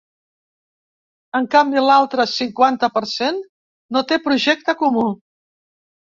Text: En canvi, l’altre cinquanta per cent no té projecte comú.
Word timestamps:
En 1.39 1.43
canvi, 1.55 1.83
l’altre 1.87 2.25
cinquanta 2.31 2.89
per 2.95 3.03
cent 3.11 3.37
no 3.97 4.03
té 4.13 4.19
projecte 4.29 4.75
comú. 4.81 5.05